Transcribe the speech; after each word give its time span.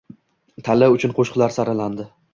Tanlov 0.69 0.97
uchun 0.97 1.13
qo‘shiqlar 1.21 1.57
saralandi 1.59 2.13